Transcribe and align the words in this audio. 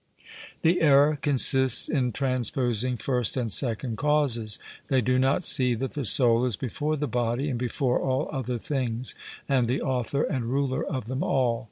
The 0.63 0.81
error 0.81 1.19
consists 1.21 1.87
in 1.87 2.11
transposing 2.11 2.97
first 2.97 3.37
and 3.37 3.51
second 3.53 3.99
causes. 3.99 4.57
They 4.87 4.99
do 4.99 5.19
not 5.19 5.43
see 5.43 5.75
that 5.75 5.91
the 5.91 6.05
soul 6.05 6.43
is 6.47 6.55
before 6.55 6.97
the 6.97 7.07
body, 7.07 7.49
and 7.51 7.59
before 7.59 7.99
all 8.01 8.27
other 8.31 8.57
things, 8.57 9.13
and 9.47 9.67
the 9.67 9.83
author 9.83 10.23
and 10.23 10.45
ruler 10.45 10.83
of 10.83 11.05
them 11.05 11.21
all. 11.21 11.59